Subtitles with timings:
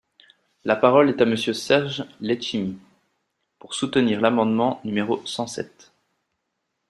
[0.65, 2.79] La parole est à Monsieur Serge Letchimy,
[3.59, 5.91] pour soutenir l’amendement numéro cent sept.